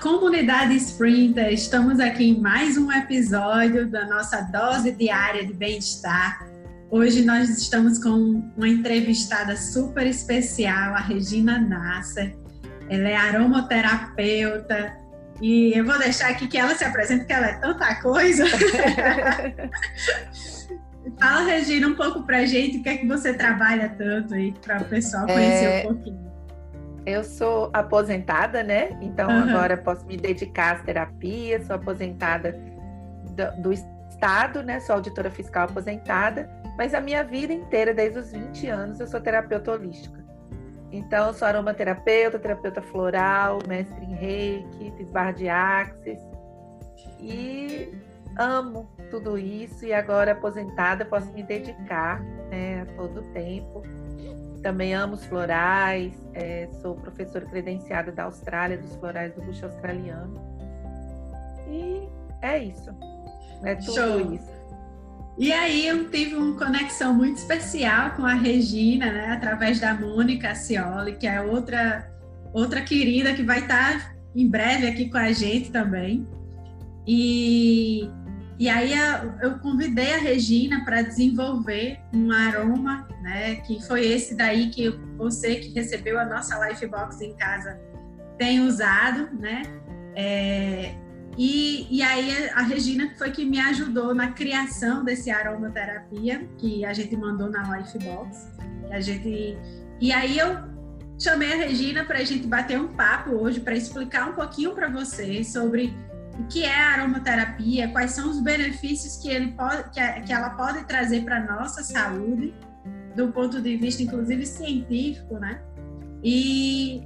[0.00, 1.52] comunidade Sprinter!
[1.52, 6.46] Estamos aqui em mais um episódio da nossa dose diária de bem-estar.
[6.88, 12.36] Hoje nós estamos com uma entrevistada super especial, a Regina Nasser.
[12.88, 14.96] Ela é aromaterapeuta
[15.42, 18.44] e eu vou deixar aqui que ela se apresente, porque ela é tanta coisa.
[21.18, 24.80] Fala, Regina, um pouco pra gente o que é que você trabalha tanto aí, para
[24.80, 25.80] o pessoal conhecer é...
[25.80, 26.27] um pouquinho.
[27.08, 28.98] Eu sou aposentada, né?
[29.00, 29.48] Então uhum.
[29.48, 32.52] agora posso me dedicar às terapias, sou aposentada
[33.30, 34.80] do, do, Estado, né?
[34.80, 39.20] Sou auditora fiscal aposentada, mas a minha vida inteira, desde os 20 anos, eu sou
[39.20, 40.18] terapeuta holística.
[40.90, 46.18] Então, sou aromaterapeuta, terapeuta floral, mestre em reiki, fiz barra de axis
[47.20, 47.92] e
[48.38, 52.20] amo tudo isso e agora aposentada posso me dedicar
[52.50, 53.82] né, a todo o tempo
[54.62, 60.34] também amo os florais, é, sou professora credenciada da Austrália, dos florais do bucho australiano.
[61.70, 62.08] E
[62.42, 62.90] é isso.
[63.64, 64.34] É tudo Show.
[64.34, 64.58] isso.
[65.38, 70.54] E aí eu tive uma conexão muito especial com a Regina, né, através da Mônica
[70.54, 72.10] Cioli, que é outra
[72.52, 76.26] outra querida que vai estar em breve aqui com a gente também.
[77.06, 78.10] E
[78.58, 78.92] e aí
[79.40, 83.56] eu convidei a Regina para desenvolver um aroma, né?
[83.56, 87.80] Que foi esse daí que você que recebeu a nossa Lifebox em casa
[88.36, 89.62] tem usado, né?
[90.16, 90.92] É,
[91.36, 96.92] e, e aí a Regina foi que me ajudou na criação desse aromaterapia que a
[96.92, 98.50] gente mandou na Lifebox.
[98.90, 99.56] A gente
[100.00, 100.58] e aí eu
[101.16, 104.88] chamei a Regina para a gente bater um papo hoje para explicar um pouquinho para
[104.88, 105.94] vocês sobre
[106.38, 110.50] o que é a aromaterapia, quais são os benefícios que, ele pode, que, que ela
[110.50, 112.54] pode trazer para a nossa saúde,
[113.16, 115.60] do ponto de vista, inclusive, científico, né?
[116.22, 117.02] E,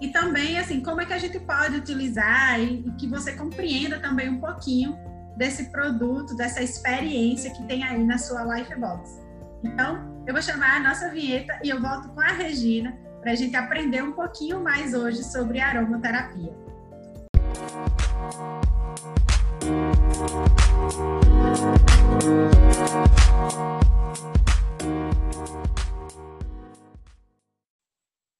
[0.00, 4.00] e também, assim, como é que a gente pode utilizar e, e que você compreenda
[4.00, 4.98] também um pouquinho
[5.36, 9.20] desse produto, dessa experiência que tem aí na sua Lifebox.
[9.62, 13.34] Então, eu vou chamar a nossa vinheta e eu volto com a Regina para a
[13.34, 16.65] gente aprender um pouquinho mais hoje sobre aromaterapia.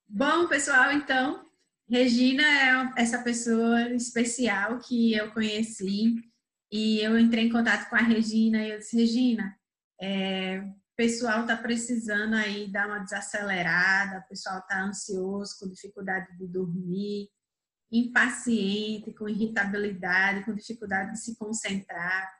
[0.08, 1.46] Bom, pessoal, então,
[1.88, 6.14] Regina é essa pessoa especial que eu conheci
[6.72, 9.56] e eu entrei em contato com a Regina e eu disse, Regina,
[10.00, 16.36] é, o pessoal está precisando aí dar uma desacelerada, o pessoal está ansioso, com dificuldade
[16.36, 17.28] de dormir,
[17.90, 22.32] impaciente, com irritabilidade, com dificuldade de se concentrar.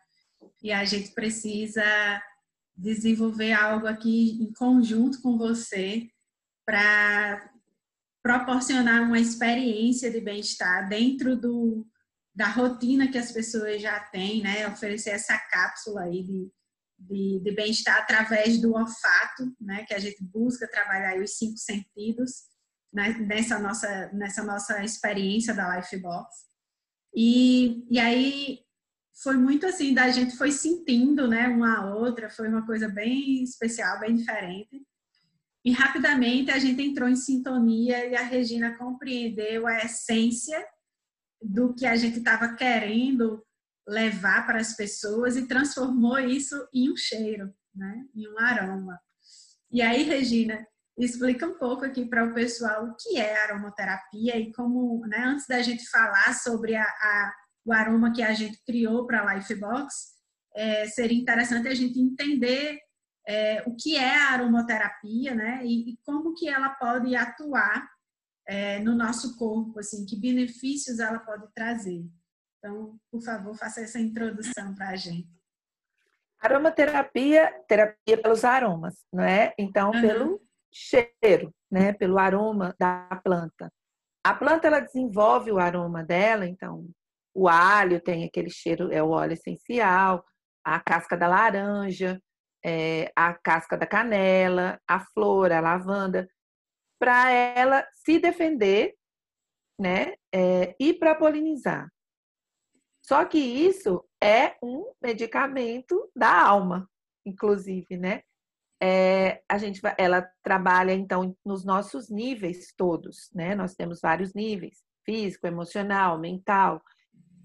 [0.63, 1.85] E a gente precisa
[2.77, 6.09] desenvolver algo aqui em conjunto com você
[6.65, 7.51] para
[8.23, 11.87] proporcionar uma experiência de bem-estar dentro do,
[12.35, 14.67] da rotina que as pessoas já têm, né?
[14.67, 16.51] Oferecer essa cápsula aí de,
[16.99, 19.85] de, de bem-estar através do olfato, né?
[19.85, 22.56] Que a gente busca trabalhar os cinco sentidos
[22.97, 26.47] nessa, nossa, nessa nossa experiência da Lifebox.
[27.15, 28.61] E, e aí
[29.23, 33.43] foi muito assim, da gente foi sentindo, né, uma a outra, foi uma coisa bem
[33.43, 34.83] especial, bem diferente.
[35.65, 40.65] E rapidamente a gente entrou em sintonia e a Regina compreendeu a essência
[41.43, 43.45] do que a gente estava querendo
[43.87, 48.99] levar para as pessoas e transformou isso em um cheiro, né, em um aroma.
[49.71, 50.67] E aí, Regina,
[51.05, 55.47] explica um pouco aqui para o pessoal o que é aromaterapia e como, né, antes
[55.47, 57.35] da gente falar sobre a, a,
[57.65, 60.15] o aroma que a gente criou para a Lifebox,
[60.55, 62.79] é, seria interessante a gente entender
[63.29, 67.87] é, o que é a aromaterapia, né, e, e como que ela pode atuar
[68.47, 72.07] é, no nosso corpo, assim, que benefícios ela pode trazer.
[72.59, 75.29] Então, por favor, faça essa introdução para a gente.
[76.41, 79.53] Aromaterapia, terapia pelos aromas, não é?
[79.59, 80.01] Então, uhum.
[80.01, 83.71] pelo cheiro, né, pelo aroma da planta.
[84.25, 86.89] A planta ela desenvolve o aroma dela, então
[87.35, 90.25] o alho tem aquele cheiro, é o óleo essencial,
[90.65, 92.21] a casca da laranja,
[92.65, 96.29] é, a casca da canela, a flor, a lavanda,
[96.99, 98.95] para ela se defender,
[99.79, 101.89] né, é, e para polinizar.
[103.07, 106.91] Só que isso é um medicamento da alma,
[107.25, 108.23] inclusive, né?
[108.83, 113.55] É, a gente ela trabalha então nos nossos níveis todos, né?
[113.55, 116.83] Nós temos vários níveis: físico, emocional, mental,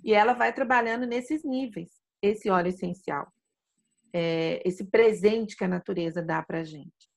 [0.04, 1.89] e ela vai trabalhando nesses níveis.
[2.22, 3.28] Esse óleo essencial,
[4.13, 7.10] é, esse presente que a natureza dá para gente.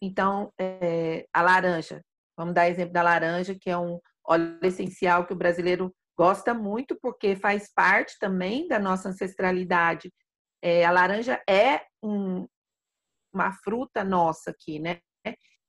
[0.00, 2.02] Então, é, a laranja,
[2.36, 6.96] vamos dar exemplo da laranja, que é um óleo essencial que o brasileiro gosta muito
[7.00, 10.12] porque faz parte também da nossa ancestralidade.
[10.62, 12.46] É, a laranja é um,
[13.32, 15.00] uma fruta nossa aqui, né?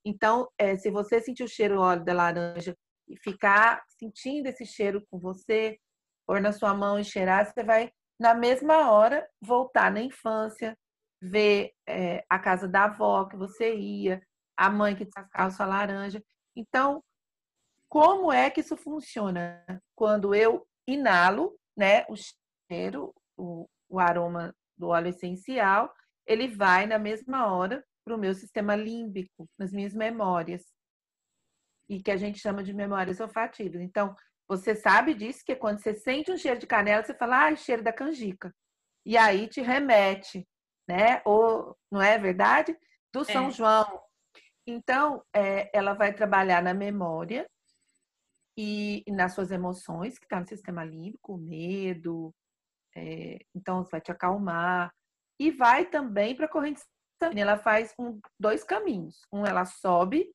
[0.06, 2.75] Então, é, se você sentir o cheiro do óleo da laranja
[3.07, 5.77] e ficar sentindo esse cheiro com você,
[6.25, 10.77] pôr na sua mão e cheirar, você vai, na mesma hora, voltar na infância,
[11.21, 14.21] ver é, a casa da avó que você ia,
[14.55, 16.23] a mãe que descascava sua laranja.
[16.55, 17.03] Então,
[17.89, 19.65] como é que isso funciona?
[19.95, 22.15] Quando eu inalo né, o
[22.69, 25.94] cheiro, o, o aroma do óleo essencial,
[26.29, 30.63] ele vai na mesma hora para o meu sistema límbico, nas minhas memórias,
[31.89, 33.81] e que a gente chama de memórias olfativas.
[33.81, 34.15] Então,
[34.47, 37.83] você sabe disso, que quando você sente um cheiro de canela, você fala, ah, cheiro
[37.83, 38.53] da canjica.
[39.03, 40.47] E aí te remete,
[40.87, 41.19] né?
[41.25, 42.77] Ou, não é verdade?
[43.11, 43.51] Do São é.
[43.51, 44.01] João.
[44.67, 47.49] Então, é, ela vai trabalhar na memória
[48.55, 52.31] e, e nas suas emoções, que está no sistema límbico, medo.
[52.95, 54.93] É, então, vai te acalmar.
[55.39, 56.81] E vai também para a corrente
[57.21, 57.44] sanguínea.
[57.44, 59.21] Ela faz um, dois caminhos.
[59.31, 60.30] Um, ela sobe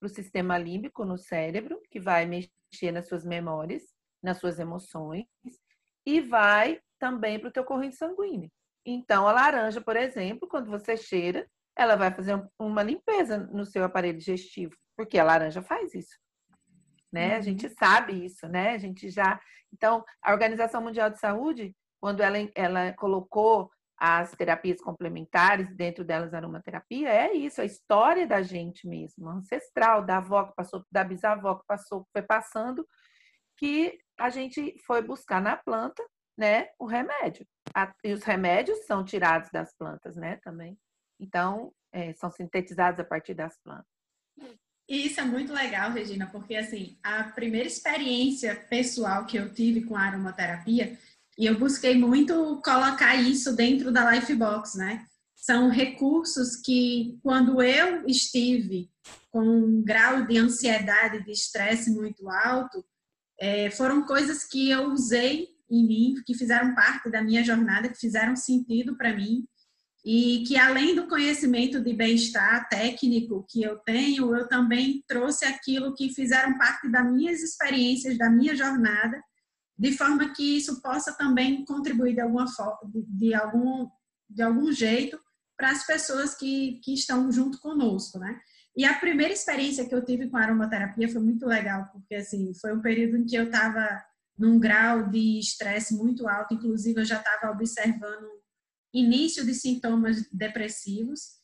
[0.00, 3.82] para o sistema límbico no cérebro, que vai mexer nas suas memórias,
[4.22, 5.26] nas suas emoções,
[6.06, 8.50] e vai também para o teu corrente sanguínea.
[8.84, 13.84] Então, a laranja, por exemplo, quando você cheira, ela vai fazer uma limpeza no seu
[13.84, 16.18] aparelho digestivo, porque a laranja faz isso.
[17.12, 17.32] Né?
[17.32, 17.36] Uhum.
[17.36, 18.72] A gente sabe isso, né?
[18.72, 19.40] A gente já.
[19.72, 23.70] Então, a Organização Mundial de Saúde, quando ela, ela colocou
[24.00, 30.02] as terapias complementares, dentro delas a aromaterapia, é isso, a história da gente mesmo, ancestral,
[30.02, 32.88] da avó que passou, da bisavó que passou, foi passando,
[33.58, 36.02] que a gente foi buscar na planta,
[36.34, 37.46] né, o remédio.
[38.02, 40.78] E os remédios são tirados das plantas, né, também.
[41.20, 43.84] Então, é, são sintetizados a partir das plantas.
[44.88, 49.84] E isso é muito legal, Regina, porque assim, a primeira experiência pessoal que eu tive
[49.84, 50.98] com a aromaterapia
[51.40, 55.06] e eu busquei muito colocar isso dentro da Lifebox, né?
[55.34, 58.90] São recursos que, quando eu estive
[59.30, 62.84] com um grau de ansiedade, de estresse muito alto,
[63.40, 67.98] é, foram coisas que eu usei em mim, que fizeram parte da minha jornada, que
[67.98, 69.46] fizeram sentido para mim
[70.04, 75.94] e que além do conhecimento de bem-estar técnico que eu tenho, eu também trouxe aquilo
[75.94, 79.22] que fizeram parte das minhas experiências, da minha jornada
[79.80, 83.88] de forma que isso possa também contribuir de alguma forma, de, algum,
[84.28, 85.18] de algum jeito
[85.56, 88.38] para as pessoas que, que estão junto conosco, né?
[88.76, 92.52] E a primeira experiência que eu tive com a aromaterapia foi muito legal, porque assim,
[92.60, 94.04] foi um período em que eu estava
[94.38, 98.28] num grau de estresse muito alto, inclusive eu já estava observando
[98.92, 101.40] início de sintomas depressivos.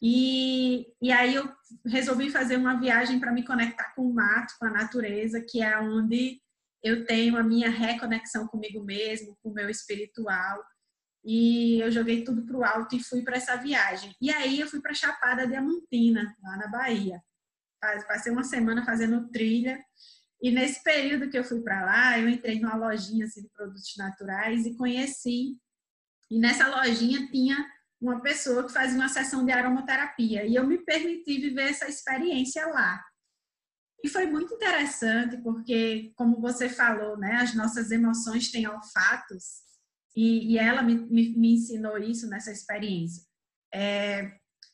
[0.00, 1.52] E, e aí eu
[1.84, 5.76] resolvi fazer uma viagem para me conectar com o mato, com a natureza, que é
[5.80, 6.40] onde
[6.84, 10.62] eu tenho a minha reconexão comigo mesmo, com o meu espiritual.
[11.24, 14.14] E eu joguei tudo para o alto e fui para essa viagem.
[14.20, 17.22] E aí eu fui para Chapada Diamantina, lá na Bahia.
[18.06, 19.82] Passei uma semana fazendo trilha.
[20.42, 23.94] E nesse período que eu fui para lá, eu entrei numa lojinha assim, de produtos
[23.96, 25.56] naturais e conheci.
[26.30, 27.66] E nessa lojinha tinha
[27.98, 30.44] uma pessoa que fazia uma sessão de aromaterapia.
[30.44, 33.02] E eu me permiti viver essa experiência lá.
[34.04, 39.62] E foi muito interessante porque, como você falou, né, as nossas emoções têm olfatos
[40.14, 43.24] e, e ela me, me, me, ensinou isso nessa experiência.
[43.72, 44.30] É,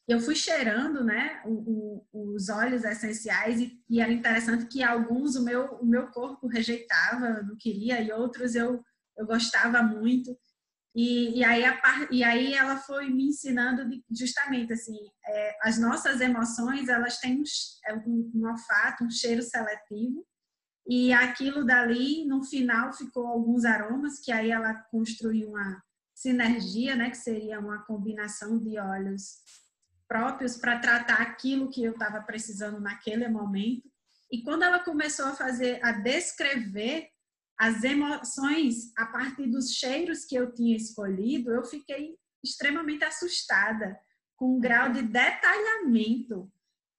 [0.09, 5.37] eu fui cheirando, né, o, o, os óleos essenciais e, e, era interessante que alguns
[5.37, 8.85] o meu, o meu corpo rejeitava, não queria, e outros eu,
[9.17, 10.37] eu gostava muito.
[10.95, 11.81] E, e, aí, a,
[12.11, 17.43] e aí ela foi me ensinando justamente assim, é, as nossas emoções elas têm
[17.87, 20.27] é um, um, olfato, um cheiro seletivo
[20.85, 25.81] e aquilo dali no final ficou alguns aromas que aí ela construiu uma
[26.13, 29.39] sinergia, né, que seria uma combinação de óleos
[30.09, 33.89] próprios para tratar aquilo que eu estava precisando naquele momento.
[34.31, 37.09] E quando ela começou a fazer, a descrever
[37.61, 44.01] as emoções a partir dos cheiros que eu tinha escolhido, eu fiquei extremamente assustada
[44.35, 46.51] com um grau de detalhamento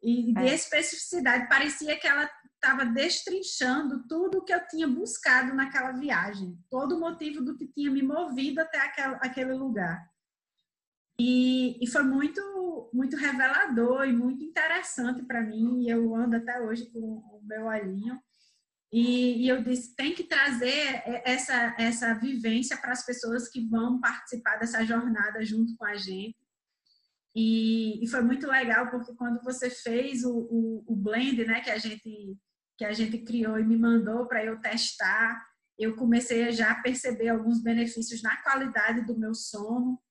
[0.03, 0.53] e de é.
[0.53, 1.49] especificidade.
[1.49, 7.41] Parecia que ela estava destrinchando tudo que eu tinha buscado naquela viagem, todo o motivo
[7.41, 10.07] do que tinha me movido até aquel, aquele lugar.
[11.19, 15.81] E, e, foi muito, muito revelador e muito interessante para mim.
[15.81, 18.21] E eu ando até hoje com o meu olhinho
[18.91, 24.01] e, e, eu disse, tem que trazer essa, essa vivência para as pessoas que vão
[24.01, 26.37] participar dessa jornada junto com a gente.
[27.33, 31.71] E, e foi muito legal, porque quando você fez o, o, o, blend, né, que
[31.71, 32.37] a gente
[32.77, 35.39] que a gente criou e me mandou para eu testar,
[35.77, 40.01] eu comecei a já perceber alguns benefícios na qualidade do meu sono.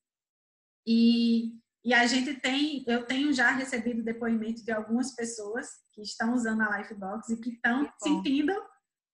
[0.86, 1.52] E,
[1.84, 6.60] e a gente tem, eu tenho já recebido depoimento de algumas pessoas que estão usando
[6.60, 8.52] a Lifebox e que estão sentindo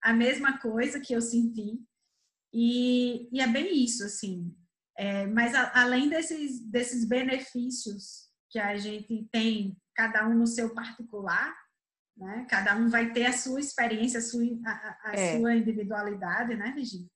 [0.02, 1.80] a mesma coisa que eu senti.
[2.52, 4.52] E, e é bem isso, assim.
[4.98, 10.74] É, mas a, além desses, desses benefícios que a gente tem, cada um no seu
[10.74, 11.54] particular,
[12.16, 12.46] né?
[12.48, 15.38] Cada um vai ter a sua experiência, a sua, a, a é.
[15.38, 17.08] sua individualidade, né, Regina?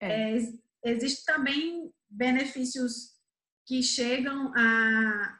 [0.00, 0.36] É.
[0.36, 0.52] É,
[0.84, 3.17] Existem também benefícios
[3.68, 5.38] que chegam a,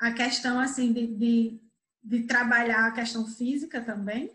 [0.00, 1.60] a questão assim de, de,
[2.00, 4.30] de trabalhar a questão física também,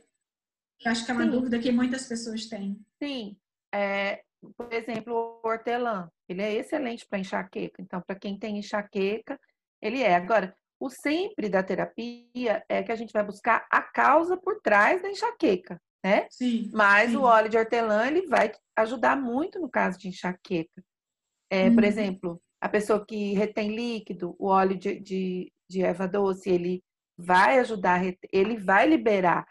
[0.78, 1.32] que acho que é uma Sim.
[1.32, 2.78] dúvida que muitas pessoas têm.
[3.02, 3.38] Sim.
[3.74, 4.22] É,
[4.58, 7.82] por exemplo, o hortelã, ele é excelente para enxaqueca.
[7.82, 9.40] Então, para quem tem enxaqueca,
[9.82, 10.16] ele é.
[10.16, 15.02] Agora, o sempre da terapia é que a gente vai buscar a causa por trás
[15.02, 16.28] da enxaqueca, né?
[16.30, 16.70] Sim.
[16.74, 17.16] Mas sim.
[17.16, 20.84] o óleo de hortelã ele vai ajudar muito no caso de enxaqueca.
[21.50, 21.76] É, hum.
[21.76, 21.90] Por uhum.
[21.90, 26.82] exemplo, a pessoa que retém líquido, o óleo de, de, de erva doce, ele
[27.18, 28.02] vai ajudar,
[28.32, 29.46] ele vai liberar,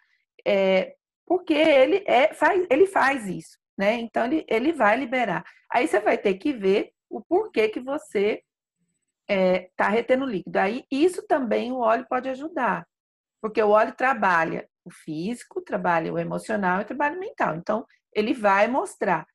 [0.46, 3.96] é, porque ele, é, faz, ele faz isso, né?
[3.96, 5.44] Então ele, ele vai liberar.
[5.70, 8.42] Aí você vai ter que ver o porquê que você
[9.28, 10.56] está é, tá retendo líquido.
[10.56, 12.88] Aí isso também o óleo pode ajudar,
[13.42, 17.56] porque o óleo trabalha o físico, trabalha o emocional e trabalha o mental.
[17.56, 19.26] Então ele vai mostrar.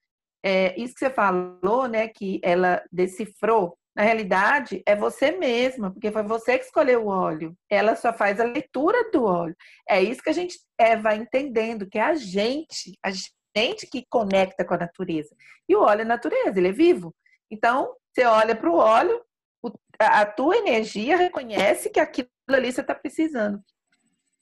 [0.43, 6.11] É, isso que você falou, né, que ela decifrou, na realidade é você mesma, porque
[6.11, 7.57] foi você que escolheu o óleo.
[7.67, 9.55] Ela só faz a leitura do óleo.
[9.89, 14.05] É isso que a gente é, vai entendendo, que é a gente, a gente que
[14.07, 15.35] conecta com a natureza.
[15.67, 17.11] E o óleo é natureza, ele é vivo.
[17.49, 19.19] Então, você olha para o óleo,
[19.99, 23.59] a tua energia reconhece que aquilo ali você está precisando.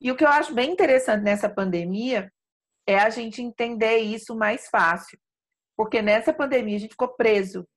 [0.01, 2.29] E o que eu acho bem interessante nessa pandemia
[2.85, 5.17] é a gente entender isso mais fácil.
[5.75, 7.67] Porque nessa pandemia a gente ficou preso.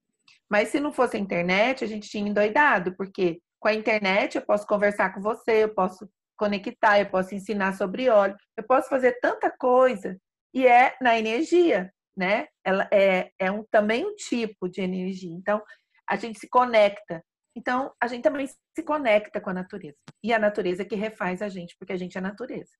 [0.49, 4.41] Mas se não fosse a internet, a gente tinha endoidado, porque com a internet eu
[4.41, 9.19] posso conversar com você, eu posso conectar, eu posso ensinar sobre óleo, eu posso fazer
[9.19, 10.17] tanta coisa.
[10.53, 12.47] E é na energia, né?
[12.63, 15.31] Ela é, é um, também um tipo de energia.
[15.31, 15.61] Então,
[16.09, 17.23] a gente se conecta.
[17.55, 19.97] Então, a gente também se conecta com a natureza.
[20.23, 22.71] E a natureza que refaz a gente, porque a gente é natureza.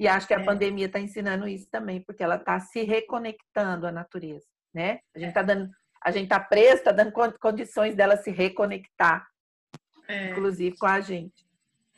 [0.00, 0.44] E acho que a é.
[0.44, 5.00] pandemia está ensinando isso também, porque ela está se reconectando à natureza, né?
[5.14, 5.70] A gente está dando,
[6.02, 9.28] a gente está presa, está dando condições dela se reconectar,
[10.08, 10.30] é.
[10.30, 11.46] inclusive com a gente.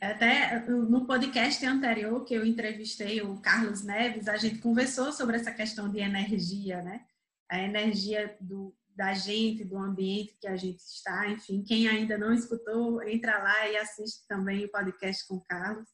[0.00, 5.52] Até no podcast anterior que eu entrevistei o Carlos Neves, a gente conversou sobre essa
[5.52, 7.04] questão de energia, né?
[7.49, 11.28] A energia do, da gente, do ambiente que a gente está.
[11.28, 15.88] Enfim, quem ainda não escutou, entra lá e assiste também o podcast com o Carlos.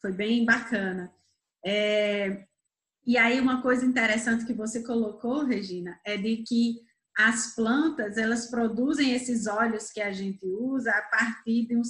[0.00, 1.14] Foi bem bacana.
[1.64, 2.46] É...
[3.06, 6.80] E aí, uma coisa interessante que você colocou, Regina, é de que
[7.16, 11.82] as plantas, elas produzem esses óleos que a gente usa a partir de um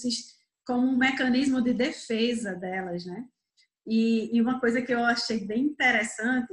[0.66, 3.26] como um mecanismo de defesa delas, né?
[3.87, 6.52] E, e uma coisa que eu achei bem interessante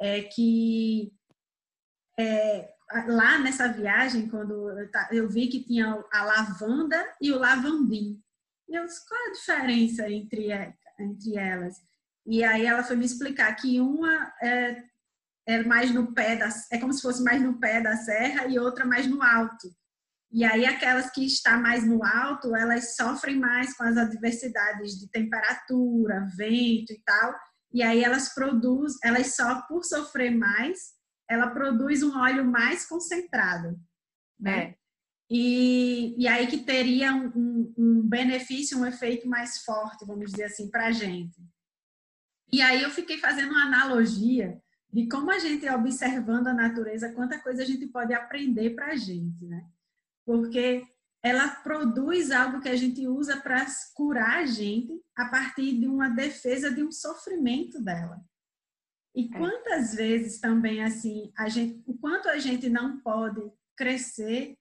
[0.00, 1.12] é que
[2.18, 2.74] é,
[3.06, 4.70] lá nessa viagem, quando
[5.10, 8.20] eu vi que tinha a lavanda e o lavandim.
[8.68, 10.48] Eu disse, qual é a diferença entre,
[10.98, 11.80] entre elas?
[12.26, 14.82] E aí ela foi me explicar que uma é,
[15.46, 18.58] é mais no pé da, é como se fosse mais no pé da serra e
[18.58, 19.68] outra mais no alto.
[20.32, 25.08] E aí aquelas que estão mais no alto, elas sofrem mais com as adversidades de
[25.10, 27.34] temperatura, vento e tal.
[27.72, 30.94] E aí elas produzem, elas só por sofrer mais,
[31.28, 33.78] ela produz um óleo mais concentrado,
[34.38, 34.58] né?
[34.58, 34.74] É.
[35.30, 40.70] E, e aí que teria um, um, benefício, um efeito mais forte, vamos dizer assim,
[40.70, 41.40] para a gente.
[42.54, 47.36] E aí eu fiquei fazendo uma analogia de como a gente observando a natureza, quanta
[47.40, 49.66] coisa a gente pode aprender para a gente, né?
[50.24, 50.86] Porque
[51.20, 56.08] ela produz algo que a gente usa para curar a gente a partir de uma
[56.08, 58.24] defesa de um sofrimento dela.
[59.16, 59.36] E é.
[59.36, 63.42] quantas vezes também assim, a gente, o quanto a gente não pode
[63.76, 64.56] crescer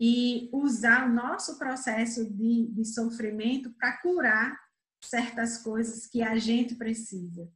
[0.00, 4.65] e usar o nosso processo de, de sofrimento para curar
[5.02, 7.50] certas coisas que a gente precisa.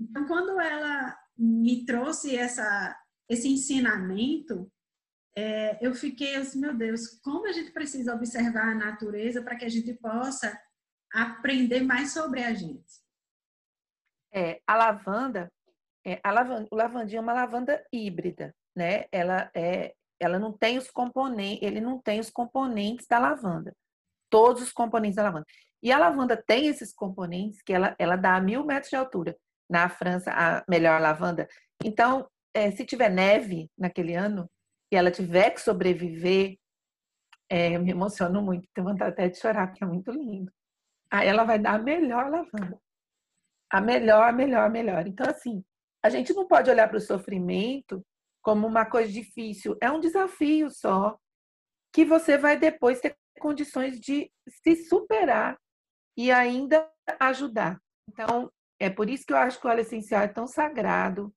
[0.00, 2.96] Então, quando ela me trouxe essa,
[3.28, 4.70] esse ensinamento,
[5.36, 9.64] é, eu fiquei assim, meu Deus, como a gente precisa observar a natureza para que
[9.64, 10.58] a gente possa
[11.12, 13.02] aprender mais sobre a gente.
[14.32, 15.52] É, a lavanda,
[16.04, 19.06] é, a lavanda, o lavandinho é uma lavanda híbrida, né?
[19.12, 23.74] Ela é, ela não tem os componentes, ele não tem os componentes da lavanda,
[24.30, 25.46] todos os componentes da lavanda.
[25.84, 29.36] E a lavanda tem esses componentes que ela, ela dá a mil metros de altura.
[29.68, 31.46] Na França, a melhor lavanda.
[31.84, 34.50] Então, é, se tiver neve naquele ano
[34.90, 36.56] e ela tiver que sobreviver,
[37.50, 40.50] é, eu me emociono muito, tenho vontade até de chorar, porque é muito lindo.
[41.10, 42.80] Aí ela vai dar a melhor lavanda.
[43.70, 45.06] A melhor, a melhor, a melhor.
[45.06, 45.62] Então, assim,
[46.02, 48.02] a gente não pode olhar para o sofrimento
[48.42, 49.76] como uma coisa difícil.
[49.82, 51.18] É um desafio só
[51.92, 55.58] que você vai depois ter condições de se superar
[56.16, 56.88] e ainda
[57.20, 57.80] ajudar.
[58.08, 61.32] Então, é por isso que eu acho que o óleo essencial é tão sagrado.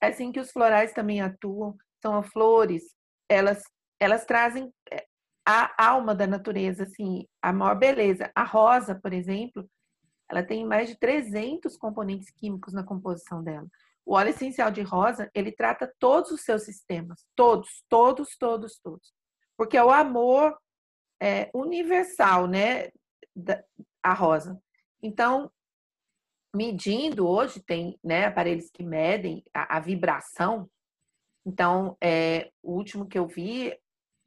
[0.00, 1.76] É assim que os florais também atuam.
[2.00, 2.82] São as flores,
[3.28, 3.62] elas,
[4.00, 5.04] elas trazem é,
[5.46, 8.30] a alma da natureza, assim, a maior beleza.
[8.34, 9.68] A rosa, por exemplo,
[10.30, 13.66] ela tem mais de 300 componentes químicos na composição dela.
[14.04, 19.12] O óleo essencial de rosa, ele trata todos os seus sistemas, todos, todos, todos, todos.
[19.56, 20.56] Porque é o amor
[21.20, 22.90] é, universal, né,
[23.34, 23.62] da,
[24.02, 24.60] a rosa.
[25.02, 25.50] Então,
[26.54, 30.68] medindo hoje tem né, aparelhos que medem a, a vibração.
[31.46, 33.76] Então, é, o último que eu vi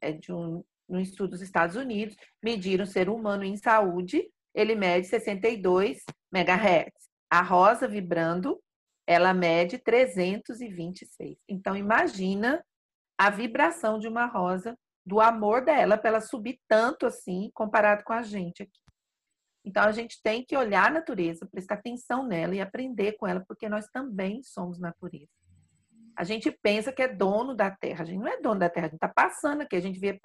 [0.00, 4.74] é de um, um estudo dos Estados Unidos, mediram o ser humano em saúde, ele
[4.74, 6.92] mede 62 MHz.
[7.30, 8.62] A rosa vibrando,
[9.06, 11.38] ela mede 326.
[11.48, 12.64] Então, imagina
[13.18, 18.12] a vibração de uma rosa, do amor dela, para ela subir tanto assim, comparado com
[18.12, 18.81] a gente aqui.
[19.64, 23.44] Então, a gente tem que olhar a natureza, prestar atenção nela e aprender com ela,
[23.46, 25.30] porque nós também somos natureza.
[26.16, 28.86] A gente pensa que é dono da terra, a gente não é dono da terra,
[28.86, 30.18] a gente está passando aqui, a gente veio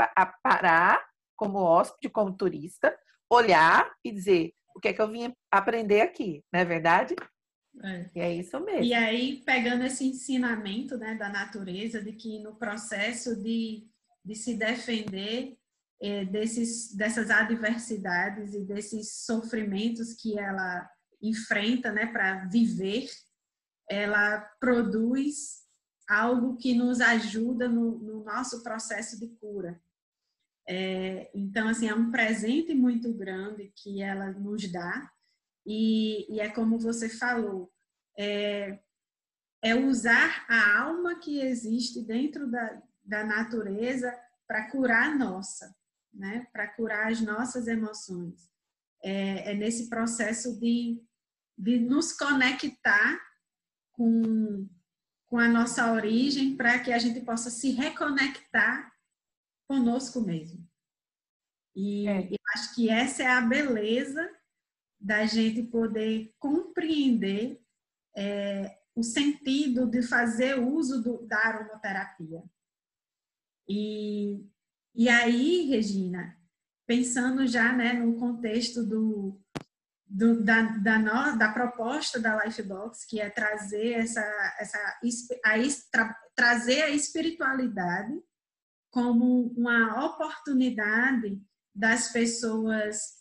[0.44, 1.02] parar
[1.36, 2.94] como hóspede, como turista,
[3.30, 7.16] olhar e dizer o que é que eu vim aprender aqui, não é verdade?
[7.84, 8.10] É.
[8.16, 8.84] E é isso mesmo.
[8.84, 13.88] E aí, pegando esse ensinamento né, da natureza, de que no processo de,
[14.24, 15.58] de se defender,
[16.02, 20.90] é, desses, dessas adversidades e desses sofrimentos que ela
[21.22, 23.10] enfrenta né, para viver,
[23.90, 25.66] ela produz
[26.08, 29.82] algo que nos ajuda no, no nosso processo de cura.
[30.70, 35.12] É, então, assim, é um presente muito grande que ela nos dá,
[35.66, 37.72] e, e é como você falou,
[38.18, 38.80] é,
[39.64, 44.14] é usar a alma que existe dentro da, da natureza
[44.46, 45.77] para curar a nossa
[46.18, 48.50] né, para curar as nossas emoções.
[49.04, 51.00] É, é, nesse processo de,
[51.56, 53.22] de nos conectar
[53.92, 54.68] com,
[55.28, 58.92] com a nossa origem para que a gente possa se reconectar
[59.68, 60.68] conosco mesmo.
[61.76, 62.28] E é.
[62.28, 64.28] eu acho que essa é a beleza
[65.00, 67.62] da gente poder compreender
[68.16, 72.44] é, o sentido de fazer uso do, da aromaterapia.
[73.70, 74.44] E
[74.98, 76.36] e aí, Regina,
[76.88, 79.40] pensando já né, no contexto do,
[80.08, 84.22] do, da, da, no, da, proposta da Lifebox, que é trazer essa,
[84.60, 84.78] essa
[85.46, 85.54] a,
[85.92, 88.14] tra, trazer a espiritualidade
[88.90, 91.40] como uma oportunidade
[91.76, 93.18] das pessoas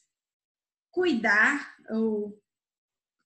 [0.91, 2.41] cuidar ou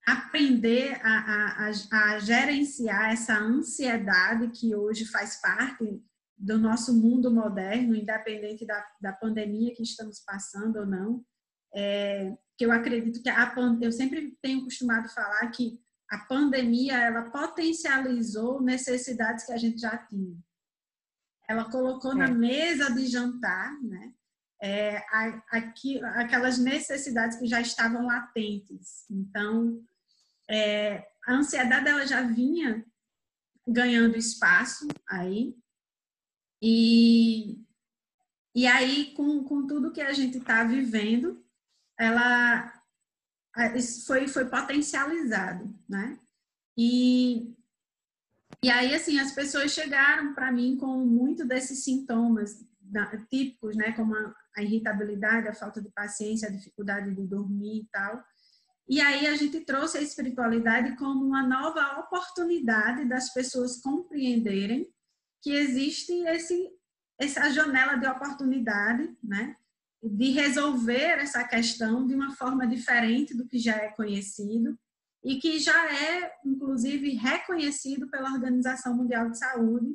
[0.05, 6.03] aprender a, a, a, gerenciar essa ansiedade que hoje faz parte
[6.41, 11.23] do nosso mundo moderno, independente da, da pandemia que estamos passando ou não,
[11.75, 15.79] é, que eu acredito que a eu sempre tenho costumado falar que
[16.11, 20.37] a pandemia ela potencializou necessidades que a gente já tinha.
[21.47, 22.17] Ela colocou é.
[22.17, 24.13] na mesa de jantar, né?
[24.63, 25.03] É,
[25.51, 29.05] aqui, aquelas necessidades que já estavam latentes.
[29.11, 29.83] Então,
[30.51, 32.85] é, a ansiedade ela já vinha
[33.67, 35.55] ganhando espaço aí
[36.63, 37.65] e,
[38.55, 41.45] e aí, com, com tudo que a gente está vivendo,
[41.99, 42.73] ela
[44.07, 46.19] foi, foi potencializado, né?
[46.77, 47.55] E,
[48.63, 52.65] e aí, assim, as pessoas chegaram para mim com muito desses sintomas
[53.31, 53.93] típicos, né?
[53.93, 58.23] Como a, a irritabilidade, a falta de paciência, a dificuldade de dormir e tal.
[58.89, 64.93] E aí a gente trouxe a espiritualidade como uma nova oportunidade das pessoas compreenderem
[65.43, 66.71] que existe esse,
[67.19, 69.57] essa janela de oportunidade, né?
[70.03, 74.79] De resolver essa questão de uma forma diferente do que já é conhecido
[75.23, 79.95] e que já é, inclusive, reconhecido pela Organização Mundial de Saúde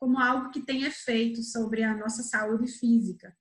[0.00, 3.36] como algo que tem efeito sobre a nossa saúde física.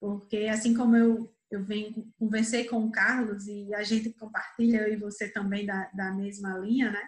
[0.00, 4.94] Porque, assim como eu, eu venho, conversei com o Carlos e a gente compartilha, eu
[4.94, 7.02] e você também, da, da mesma linha, né?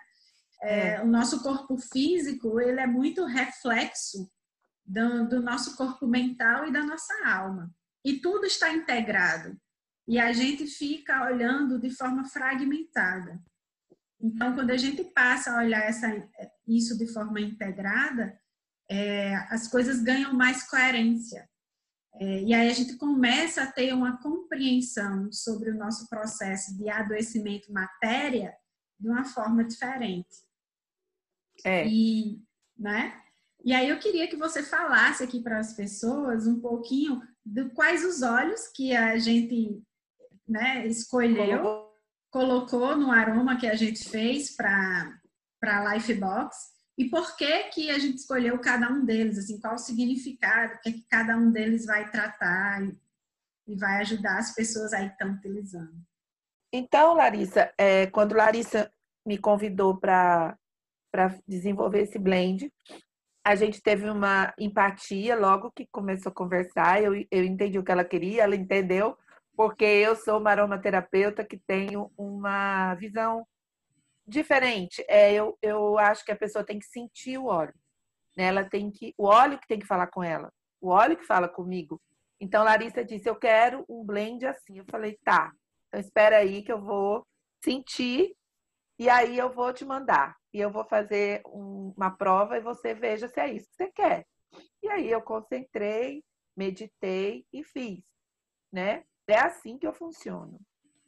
[0.63, 4.31] É, é, o nosso corpo físico ele é muito reflexo
[4.85, 7.71] do, do, nosso corpo mental e da nossa alma.
[8.05, 9.57] E tudo está integrado.
[10.09, 13.41] E a gente fica olhando de forma fragmentada.
[14.21, 16.09] Então, quando a gente passa a olhar essa
[16.67, 18.39] isso de forma integrada,
[18.91, 21.49] é, as coisas ganham mais coerência.
[22.15, 26.89] É, e aí a gente começa a ter uma compreensão sobre o nosso processo de
[26.91, 28.55] adoecimento matéria
[28.99, 30.50] de uma forma diferente.
[31.65, 31.87] É.
[31.87, 32.41] E,
[32.79, 33.21] né?
[33.65, 38.05] E aí eu queria que você falasse aqui para as pessoas um pouquinho de quais
[38.05, 39.83] os olhos que a gente
[40.49, 41.95] né, escolheu, colocou.
[42.31, 45.21] colocou no aroma que a gente fez para
[45.63, 46.57] a Lifebox
[46.99, 50.81] e por que que a gente escolheu cada um deles, assim, qual o significado, o
[50.81, 52.99] que, é que cada um deles vai tratar e,
[53.69, 55.95] e vai ajudar as pessoas aí que estão utilizando.
[56.73, 58.93] Então, Larissa, é, quando Larissa
[59.27, 60.59] me convidou para
[61.47, 62.73] desenvolver esse blend,
[63.45, 67.03] a gente teve uma empatia logo que começou a conversar.
[67.03, 69.17] Eu, eu entendi o que ela queria, ela entendeu,
[69.57, 73.47] porque eu sou uma aromaterapeuta que tenho uma visão
[74.27, 75.05] diferente.
[75.09, 77.75] É, eu, eu acho que a pessoa tem que sentir o óleo.
[78.37, 78.45] Né?
[78.45, 81.49] Ela tem que, o óleo que tem que falar com ela, o óleo que fala
[81.49, 82.01] comigo.
[82.41, 84.79] Então, Larissa disse: Eu quero um blend assim.
[84.79, 85.53] Eu falei: Tá,
[85.89, 87.27] então espera aí que eu vou
[87.63, 88.35] sentir
[88.99, 90.37] e aí eu vou te mandar.
[90.53, 93.91] E eu vou fazer um, uma prova e você veja se é isso que você
[93.93, 94.27] quer.
[94.83, 96.25] E aí eu concentrei,
[96.57, 98.03] meditei e fiz,
[98.73, 99.05] né?
[99.27, 100.61] É assim que eu funciono.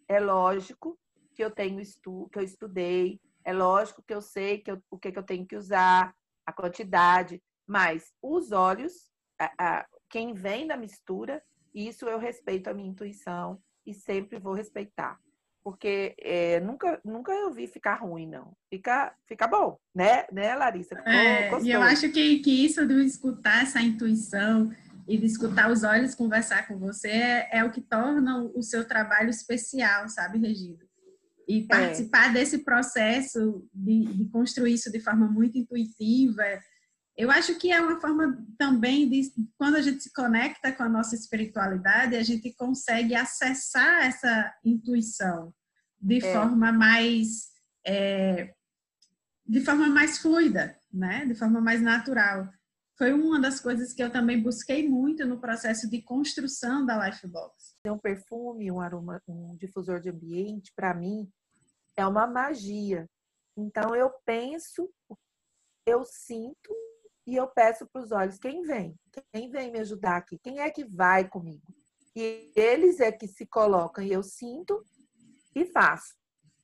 [0.07, 0.99] É lógico
[1.35, 4.99] que eu tenho estu que eu estudei, é lógico que eu sei que eu, o
[4.99, 6.15] que, que eu tenho que usar,
[6.47, 11.43] a quantidade, mas os olhos, a, a, quem vem da mistura,
[11.75, 15.19] isso eu respeito a minha intuição e sempre vou respeitar
[15.65, 18.53] porque é, nunca, nunca eu vi ficar ruim, não.
[18.69, 20.97] Fica, fica bom, né, né Larissa?
[20.97, 24.73] Ficou é, e eu acho que, que isso de escutar essa intuição
[25.07, 28.87] e de escutar os olhos conversar com você é, é o que torna o seu
[28.87, 30.79] trabalho especial, sabe, Regina?
[31.49, 31.67] E é.
[31.67, 32.33] participar é.
[32.35, 36.43] desse processo de, de construir isso de forma muito intuitiva,
[37.17, 40.89] eu acho que é uma forma também de, quando a gente se conecta com a
[40.89, 45.53] nossa espiritualidade, a gente consegue acessar essa intuição
[46.01, 46.33] de é.
[46.33, 47.51] forma mais
[47.87, 48.55] é,
[49.47, 51.27] de forma mais fluida, né?
[51.27, 52.49] De forma mais natural.
[52.97, 57.77] Foi uma das coisas que eu também busquei muito no processo de construção da Lifebox.
[57.87, 61.29] Um perfume, um aroma, um difusor de ambiente, para mim,
[61.97, 63.09] é uma magia.
[63.57, 64.91] Então eu penso,
[65.87, 66.73] eu sinto
[67.27, 68.99] e eu peço para os olhos quem vem,
[69.33, 71.63] quem vem me ajudar aqui, quem é que vai comigo.
[72.15, 74.85] E eles é que se colocam e eu sinto
[75.55, 76.15] e faço.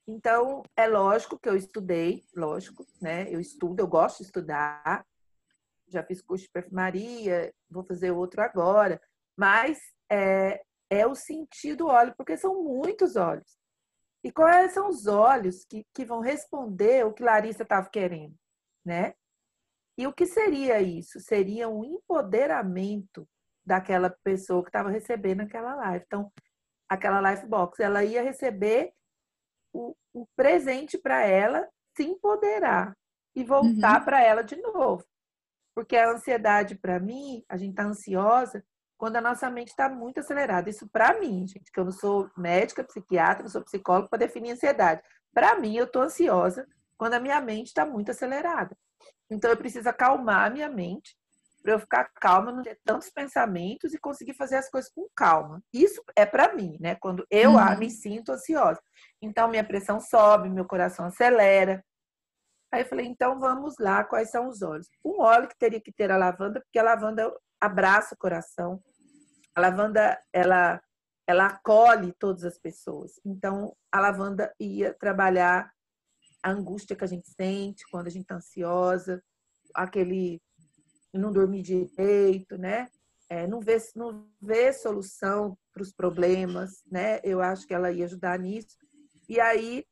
[0.07, 3.31] Então, é lógico que eu estudei, lógico, né?
[3.31, 5.07] Eu estudo, eu gosto de estudar.
[5.87, 9.01] Já fiz curso de perfumaria, vou fazer outro agora.
[9.37, 9.79] Mas
[10.11, 13.59] é, é o sentido do óleo, porque são muitos olhos.
[14.25, 18.35] E quais são os olhos que, que vão responder o que Larissa estava querendo,
[18.85, 19.15] né?
[19.99, 21.19] E o que seria isso?
[21.19, 23.29] Seria um empoderamento
[23.67, 26.05] daquela pessoa que estava recebendo aquela live.
[26.07, 26.33] Então,
[26.89, 28.93] aquela life box, ela ia receber
[29.73, 32.97] o, o presente para ela se empoderar
[33.35, 34.05] e voltar uhum.
[34.05, 35.05] para ela de novo.
[35.75, 38.65] Porque a ansiedade, para mim, a gente está ansiosa
[38.97, 40.71] quando a nossa mente está muito acelerada.
[40.71, 44.53] Isso para mim, gente, que eu não sou médica, psiquiatra, não sou psicóloga para definir
[44.53, 45.03] ansiedade.
[45.35, 48.77] Para mim, eu estou ansiosa quando a minha mente está muito acelerada.
[49.31, 51.17] Então eu preciso acalmar a minha mente
[51.63, 55.63] para eu ficar calma, não ter tantos pensamentos e conseguir fazer as coisas com calma.
[55.73, 56.95] Isso é para mim, né?
[56.95, 57.79] Quando eu uhum.
[57.79, 58.81] me sinto ansiosa.
[59.21, 61.85] Então minha pressão sobe, meu coração acelera.
[62.73, 64.89] Aí eu falei, então vamos lá, quais são os óleos?
[65.05, 68.81] Um óleo que teria que ter a lavanda, porque a lavanda abraça o coração.
[69.55, 70.81] A lavanda, ela
[71.29, 73.21] ela acolhe todas as pessoas.
[73.23, 75.71] Então, a lavanda ia trabalhar
[76.43, 79.23] a angústia que a gente sente quando a gente está ansiosa,
[79.75, 80.41] aquele
[81.13, 82.89] não dormir direito, né?
[83.31, 87.21] É, não ver não vê solução para os problemas, né?
[87.23, 88.77] Eu acho que ela ia ajudar nisso.
[89.29, 89.85] E aí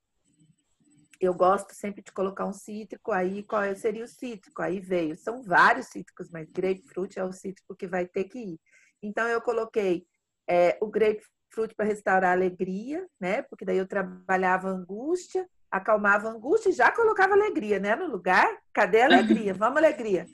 [1.21, 3.13] eu gosto sempre de colocar um cítrico.
[3.13, 4.63] Aí qual é, seria o cítrico?
[4.63, 8.61] Aí veio, são vários cítricos, mas grapefruit é o cítrico que vai ter que ir.
[9.03, 10.07] Então eu coloquei
[10.49, 13.43] é, o grapefruit para restaurar a alegria, né?
[13.43, 18.49] Porque daí eu trabalhava angústia acalmava a angústia e já colocava alegria, né, no lugar.
[18.73, 19.55] Cadê a alegria?
[19.55, 20.27] Vamos alegria.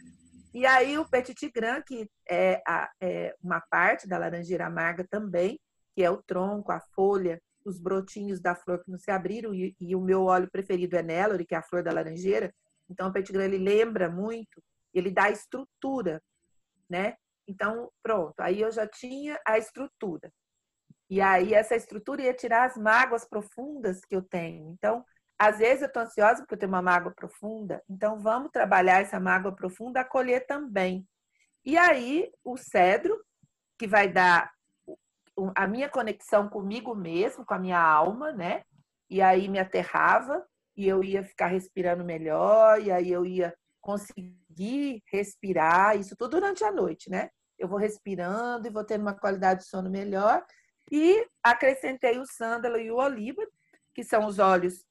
[0.55, 5.59] E aí o petit gran, que é, a, é, uma parte da laranjeira amarga também,
[5.95, 9.75] que é o tronco, a folha, os brotinhos da flor que não se abriram, e,
[9.81, 12.53] e o meu óleo preferido é Nellory, que é a flor da laranjeira.
[12.89, 16.23] Então o petit gran ele lembra muito, ele dá estrutura,
[16.89, 17.17] né?
[17.49, 20.31] Então, pronto, aí eu já tinha a estrutura.
[21.09, 24.71] E aí essa estrutura ia tirar as mágoas profundas que eu tenho.
[24.71, 25.05] Então,
[25.39, 29.19] às vezes eu estou ansiosa porque eu tenho uma mágoa profunda, então vamos trabalhar essa
[29.19, 31.07] mágoa profunda, acolher também.
[31.65, 33.21] E aí, o cedro,
[33.79, 34.51] que vai dar
[35.57, 38.63] a minha conexão comigo mesmo, com a minha alma, né?
[39.09, 40.45] E aí me aterrava
[40.77, 46.65] e eu ia ficar respirando melhor, e aí eu ia conseguir respirar, isso tudo durante
[46.65, 47.29] a noite, né?
[47.59, 50.45] Eu vou respirando e vou tendo uma qualidade de sono melhor.
[50.91, 53.43] E acrescentei o sândalo e o oliva,
[53.95, 54.85] que são os óleos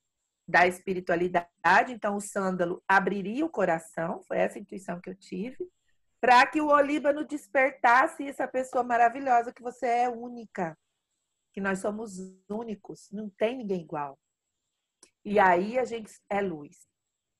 [0.52, 1.94] da espiritualidade.
[1.94, 5.72] Então, o sândalo abriria o coração, foi essa a intuição que eu tive,
[6.20, 10.78] para que o olíbano despertasse essa pessoa maravilhosa que você é única,
[11.54, 12.18] que nós somos
[12.50, 14.20] únicos, não tem ninguém igual.
[15.24, 16.88] E aí a gente é luz.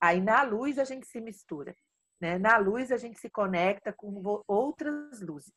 [0.00, 1.76] Aí na luz a gente se mistura,
[2.20, 2.38] né?
[2.38, 5.54] Na luz a gente se conecta com outras luzes.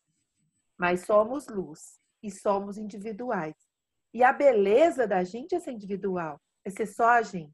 [0.78, 3.56] Mas somos luz e somos individuais.
[4.14, 7.54] E a beleza da gente é ser individual, é a gente.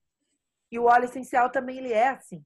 [0.72, 2.44] E o óleo essencial também ele é assim,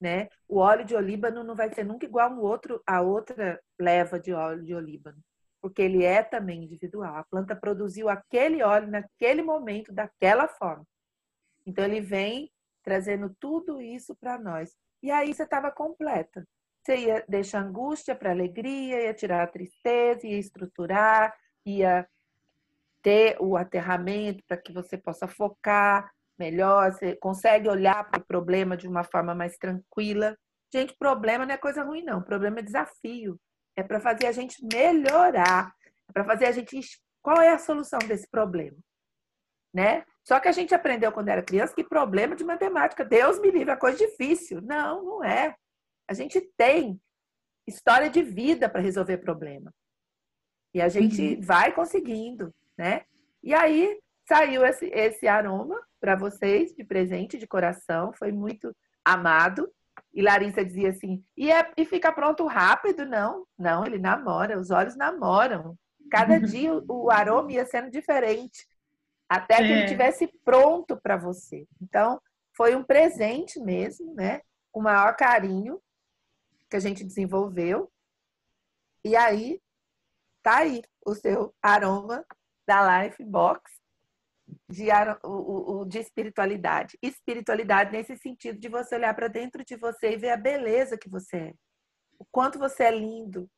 [0.00, 0.28] né?
[0.48, 4.32] O óleo de olíbano não vai ser nunca igual um outro a outra leva de
[4.32, 5.18] óleo de olíbano,
[5.60, 7.16] porque ele é também individual.
[7.16, 10.86] A planta produziu aquele óleo naquele momento daquela forma.
[11.66, 12.50] Então ele vem
[12.82, 14.74] trazendo tudo isso para nós.
[15.02, 16.46] E aí você estava completa.
[16.84, 22.06] Você ia deixar angústia para alegria, ia tirar a tristeza, ia estruturar, ia
[23.04, 28.76] ter o aterramento para que você possa focar melhor, você consegue olhar para o problema
[28.76, 30.36] de uma forma mais tranquila.
[30.72, 32.22] Gente, problema não é coisa ruim, não.
[32.22, 33.38] Problema é desafio.
[33.76, 35.72] É para fazer a gente melhorar.
[36.08, 36.80] É para fazer a gente.
[37.22, 38.76] Qual é a solução desse problema?
[39.72, 40.04] Né?
[40.26, 43.70] Só que a gente aprendeu quando era criança que problema de matemática, Deus me livre,
[43.70, 44.62] é coisa difícil.
[44.62, 45.54] Não, não é.
[46.08, 47.00] A gente tem
[47.66, 49.72] história de vida para resolver problema.
[50.72, 51.40] E a gente uhum.
[51.40, 53.04] vai conseguindo, né?
[53.42, 59.70] E aí saiu esse, esse aroma para vocês de presente de coração, foi muito amado.
[60.12, 63.04] E Larissa dizia assim: e, é, e fica pronto rápido?
[63.04, 65.76] Não, não, ele namora, os olhos namoram.
[66.10, 68.66] Cada dia o aroma ia sendo diferente,
[69.28, 69.70] até que é.
[69.70, 71.66] ele tivesse pronto para você.
[71.80, 72.20] Então,
[72.56, 74.40] foi um presente mesmo, né?
[74.72, 75.80] Com o maior carinho
[76.70, 77.90] que a gente desenvolveu.
[79.04, 79.60] E aí,
[80.42, 82.24] tá aí o seu aroma
[82.66, 83.72] da Life Box
[84.68, 84.88] de,
[85.22, 86.98] o, o, de espiritualidade.
[87.02, 91.08] Espiritualidade nesse sentido de você olhar para dentro de você e ver a beleza que
[91.08, 91.54] você é.
[92.18, 93.50] O quanto você é lindo,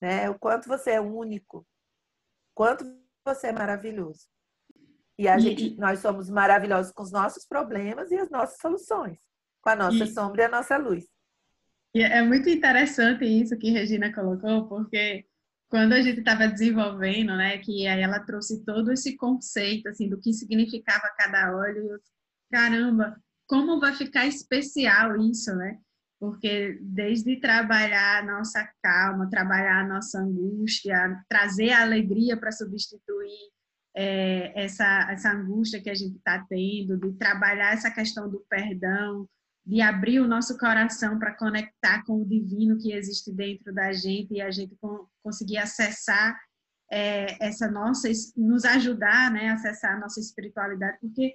[0.00, 0.30] né?
[0.30, 1.58] O quanto você é único.
[1.58, 2.84] O quanto
[3.24, 4.26] você é maravilhoso.
[5.18, 9.18] E a gente, nós somos maravilhosos com os nossos problemas e as nossas soluções,
[9.62, 11.06] com a nossa e, sombra e a nossa luz.
[11.94, 15.24] E é muito interessante isso que Regina colocou, porque
[15.74, 20.20] quando a gente estava desenvolvendo, né, que aí ela trouxe todo esse conceito assim do
[20.20, 21.98] que significava cada óleo, eu,
[22.48, 25.80] caramba, como vai ficar especial isso, né?
[26.20, 33.50] Porque desde trabalhar a nossa calma, trabalhar a nossa angústia, trazer a alegria para substituir
[33.96, 39.28] é, essa, essa angústia que a gente está tendo, de trabalhar essa questão do perdão,
[39.66, 44.34] de abrir o nosso coração para conectar com o divino que existe dentro da gente
[44.34, 44.76] e a gente
[45.22, 46.38] conseguir acessar
[46.90, 51.34] é, essa nossa, nos ajudar né, a acessar a nossa espiritualidade, porque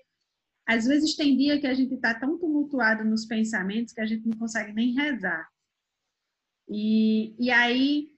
[0.68, 4.28] às vezes tem dia que a gente está tão tumultuado nos pensamentos que a gente
[4.28, 5.50] não consegue nem rezar.
[6.70, 8.12] E, e aí,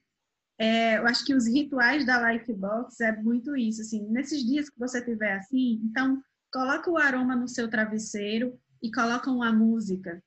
[0.58, 4.78] é, eu acho que os rituais da Lifebox é muito isso, assim, nesses dias que
[4.78, 6.22] você tiver assim, então
[6.52, 10.22] coloca o aroma no seu travesseiro, e colocam uma música.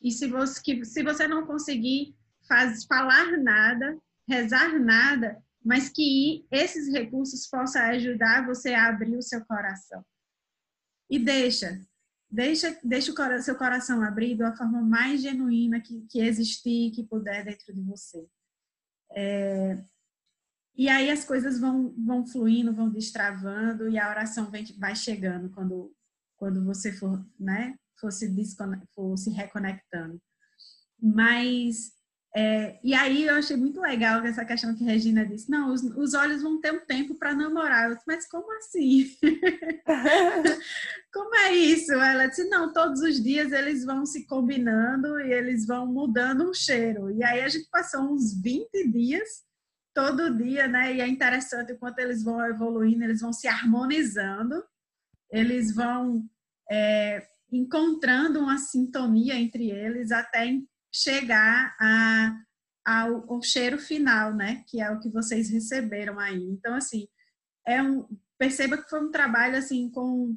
[0.00, 2.14] E se você, se você não conseguir
[2.46, 9.22] faz, falar nada, rezar nada, mas que esses recursos possam ajudar você a abrir o
[9.22, 10.04] seu coração.
[11.10, 11.80] E deixa,
[12.30, 17.44] deixa, deixa o seu coração abrir da forma mais genuína que, que existir, que puder
[17.44, 18.26] dentro de você.
[19.10, 19.82] É,
[20.76, 25.50] e aí as coisas vão, vão fluindo, vão destravando e a oração vem, vai chegando
[25.50, 25.92] quando,
[26.36, 28.32] quando você for, né, fosse,
[28.94, 30.20] fosse reconectando.
[31.00, 31.92] Mas,
[32.34, 35.82] é, e aí eu achei muito legal essa questão que a Regina disse, não, os,
[35.82, 37.88] os olhos vão ter um tempo para namorar.
[37.88, 39.10] Eu disse, mas como assim?
[41.12, 41.92] como é isso?
[41.92, 46.54] Ela disse, não, todos os dias eles vão se combinando e eles vão mudando um
[46.54, 47.10] cheiro.
[47.10, 49.46] E aí a gente passou uns 20 dias
[49.94, 50.94] todo dia, né?
[50.94, 54.62] E é interessante o quanto eles vão evoluindo, eles vão se harmonizando,
[55.30, 56.24] eles vão
[56.70, 60.58] é, encontrando uma sintonia entre eles até
[60.92, 62.40] chegar a,
[62.84, 64.64] ao, ao, cheiro final, né?
[64.66, 66.42] Que é o que vocês receberam aí.
[66.42, 67.06] Então, assim,
[67.66, 68.06] é um,
[68.38, 70.36] perceba que foi um trabalho assim com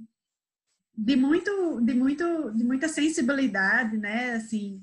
[0.93, 4.33] de muito, de muito, de muita sensibilidade, né?
[4.33, 4.79] Assim,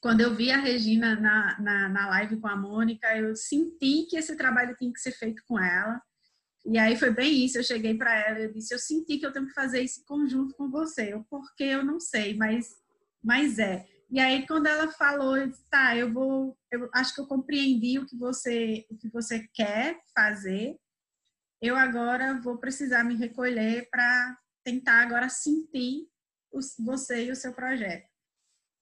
[0.00, 4.16] quando eu vi a Regina na, na, na live com a Mônica, eu senti que
[4.16, 6.00] esse trabalho tinha que ser feito com ela.
[6.66, 9.32] E aí foi bem isso, eu cheguei para ela e disse, eu senti que eu
[9.32, 12.76] tenho que fazer isso em conjunto com você, eu, porque eu não sei, mas,
[13.22, 13.86] mas é.
[14.10, 17.98] E aí quando ela falou, eu disse, tá, eu vou, eu acho que eu compreendi
[17.98, 20.78] o que você, o que você quer fazer.
[21.60, 26.08] Eu agora vou precisar me recolher para tentar agora sentir
[26.78, 28.08] você e o seu projeto.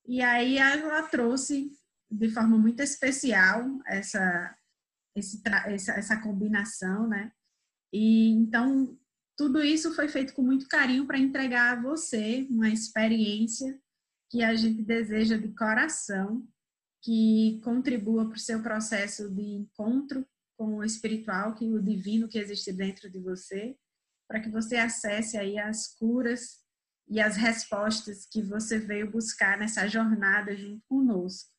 [0.06, 1.70] E aí ela trouxe
[2.10, 4.56] de forma muito especial essa,
[5.14, 7.32] esse, essa, essa combinação, né?
[7.98, 8.94] E então
[9.38, 13.80] tudo isso foi feito com muito carinho para entregar a você uma experiência
[14.30, 16.46] que a gente deseja de coração,
[17.02, 20.26] que contribua para o seu processo de encontro
[20.58, 23.74] com o espiritual, que o divino que existe dentro de você,
[24.28, 26.58] para que você acesse aí as curas
[27.08, 31.50] e as respostas que você veio buscar nessa jornada junto conosco.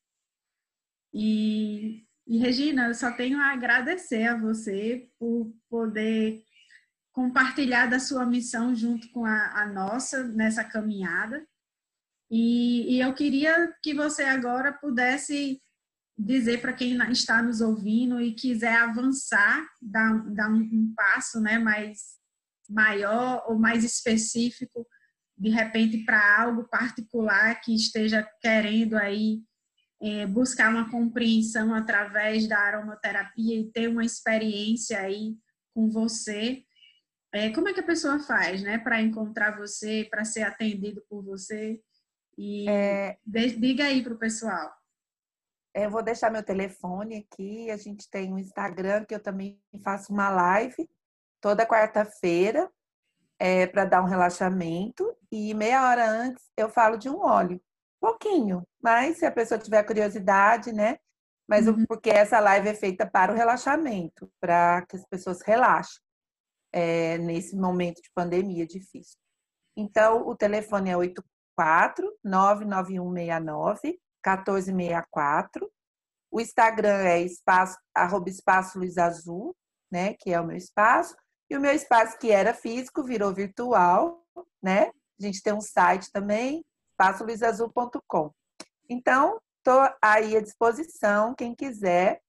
[1.12, 6.44] E, e Regina, eu só tenho a agradecer a você por poder
[7.10, 11.44] compartilhar da sua missão junto com a, a nossa nessa caminhada.
[12.30, 15.58] E, e, eu queria que você agora pudesse
[16.18, 21.58] dizer para quem está nos ouvindo e quiser avançar, dar, dar um, um passo né,
[21.58, 22.18] mais
[22.68, 24.86] maior ou mais específico
[25.38, 29.42] de repente para algo particular que esteja querendo aí
[30.00, 35.36] é, buscar uma compreensão através da aromaterapia e ter uma experiência aí
[35.74, 36.64] com você.
[37.32, 41.22] É, como é que a pessoa faz, né, para encontrar você, para ser atendido por
[41.22, 41.80] você?
[42.36, 44.72] E é, diga aí para o pessoal.
[45.74, 47.70] Eu vou deixar meu telefone aqui.
[47.70, 50.88] A gente tem um Instagram que eu também faço uma live
[51.40, 52.70] toda quarta-feira
[53.38, 57.60] é, para dar um relaxamento e meia hora antes eu falo de um óleo.
[58.00, 60.98] Pouquinho, mas se a pessoa tiver curiosidade, né?
[61.48, 61.84] Mas uhum.
[61.86, 66.00] porque essa live é feita para o relaxamento, para que as pessoas relaxem
[66.72, 69.18] é, nesse momento de pandemia difícil.
[69.76, 75.70] Então, o telefone é 84 99169 1464.
[76.30, 79.56] O Instagram é espaço, arroba espaço Luiz Azul,
[79.90, 80.14] né?
[80.14, 81.16] Que é o meu espaço.
[81.50, 84.22] E o meu espaço que era físico virou virtual,
[84.62, 84.90] né?
[85.18, 86.62] A gente tem um site também,
[86.98, 88.32] espaçoluizazul.com.
[88.88, 92.20] Então, estou aí à disposição, quem quiser.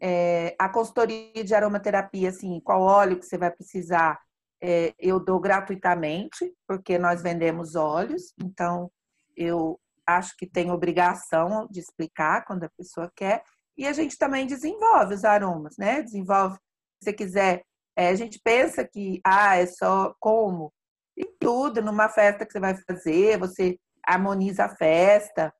[0.00, 4.20] É, a consultoria de aromaterapia, assim, qual óleo que você vai precisar,
[4.60, 8.90] é, eu dou gratuitamente, porque nós vendemos óleos, então
[9.34, 13.42] eu acho que tem obrigação de explicar quando a pessoa quer.
[13.76, 16.02] E a gente também desenvolve os aromas, né?
[16.02, 17.62] Desenvolve, se você quiser
[17.96, 20.72] é, a gente pensa que ah, é só como.
[21.16, 25.52] E tudo, numa festa que você vai fazer, você harmoniza a festa.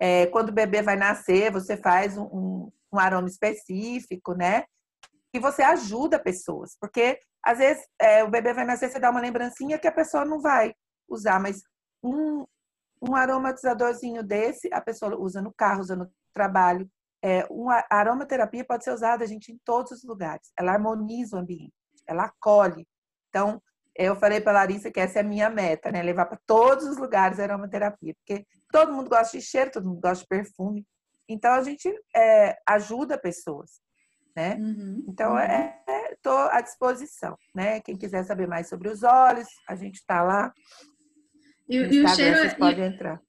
[0.00, 4.64] É, quando o bebê vai nascer, você faz um, um, aroma específico, né?
[5.32, 9.20] E você ajuda pessoas, porque às vezes é, o bebê vai nascer, você dá uma
[9.20, 10.74] lembrancinha que a pessoa não vai
[11.08, 11.62] usar, mas
[12.02, 12.44] um,
[13.00, 16.90] um aromatizadorzinho desse, a pessoa usa no carro, usa no trabalho.
[17.22, 20.50] É, uma aromaterapia pode ser usada, gente, em todos os lugares.
[20.58, 21.74] Ela harmoniza o ambiente
[22.10, 22.86] ela acolhe.
[23.28, 23.62] Então,
[24.00, 26.02] eu falei para Larissa que essa é a minha meta, né?
[26.02, 30.00] Levar para todos os lugares a aromaterapia, porque todo mundo gosta de cheiro, todo mundo
[30.00, 30.86] gosta de perfume.
[31.28, 33.80] Então, a gente é, ajuda pessoas,
[34.34, 34.56] né?
[34.56, 35.36] Uhum, então,
[36.10, 36.46] estou uhum.
[36.46, 37.80] é, à disposição, né?
[37.80, 40.52] Quem quiser saber mais sobre os olhos, a gente está lá.
[41.68, 43.20] E, e o cheiro, vocês podem entrar.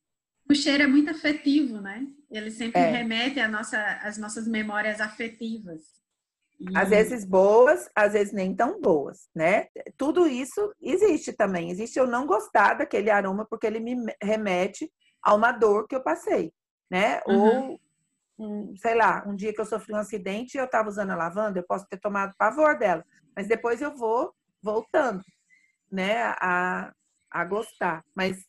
[0.49, 2.07] O cheiro é muito afetivo, né?
[2.31, 2.89] Ele sempre é.
[2.89, 6.00] remete às nossa, nossas memórias afetivas.
[6.75, 9.67] Às vezes boas, às vezes nem tão boas, né?
[9.97, 11.71] Tudo isso existe também.
[11.71, 14.91] Existe eu não gostar daquele aroma porque ele me remete
[15.23, 16.53] a uma dor que eu passei,
[16.89, 17.21] né?
[17.27, 17.69] Uhum.
[17.69, 17.79] Ou,
[18.39, 21.15] um, sei lá, um dia que eu sofri um acidente e eu estava usando a
[21.15, 23.03] lavanda, eu posso ter tomado pavor dela,
[23.35, 25.21] mas depois eu vou voltando,
[25.91, 26.35] né?
[26.39, 26.91] A,
[27.31, 28.03] a gostar.
[28.15, 28.45] Mas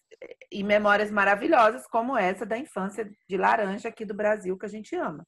[0.50, 4.94] e memórias maravilhosas como essa da infância de laranja aqui do Brasil que a gente
[4.94, 5.26] ama.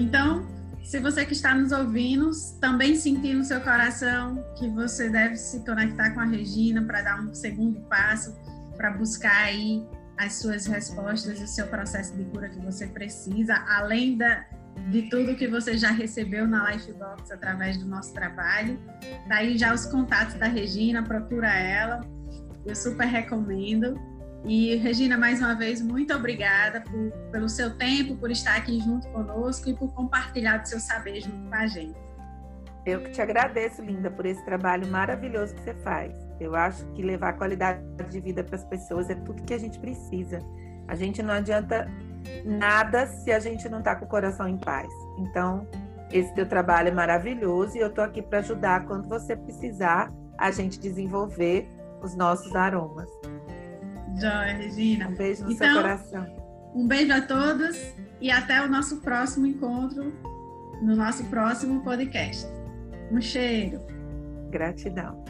[0.00, 0.46] Então,
[0.82, 5.60] se você que está nos ouvindo também sentir no seu coração que você deve se
[5.60, 8.34] conectar com a Regina para dar um segundo passo,
[8.78, 9.86] para buscar aí
[10.16, 14.46] as suas respostas e o seu processo de cura que você precisa, além da,
[14.90, 18.80] de tudo que você já recebeu na Lifebox através do nosso trabalho.
[19.28, 22.00] Daí já os contatos da Regina, procura ela.
[22.64, 24.00] Eu super recomendo.
[24.44, 29.06] E, Regina, mais uma vez, muito obrigada por, pelo seu tempo, por estar aqui junto
[29.08, 31.98] conosco e por compartilhar o seu saber junto com a gente.
[32.86, 36.14] Eu que te agradeço, Linda, por esse trabalho maravilhoso que você faz.
[36.40, 39.78] Eu acho que levar qualidade de vida para as pessoas é tudo que a gente
[39.78, 40.38] precisa.
[40.88, 41.86] A gente não adianta
[42.44, 44.88] nada se a gente não está com o coração em paz.
[45.18, 45.68] Então,
[46.10, 50.50] esse teu trabalho é maravilhoso e eu estou aqui para ajudar quando você precisar a
[50.50, 51.68] gente desenvolver
[52.02, 53.08] os nossos aromas.
[54.18, 55.08] Joia, Regina.
[55.08, 56.72] Um beijo no então, seu coração.
[56.74, 57.76] Um beijo a todos
[58.20, 60.12] e até o nosso próximo encontro,
[60.82, 62.46] no nosso próximo podcast.
[63.10, 63.80] Um cheiro.
[64.50, 65.24] Gratidão.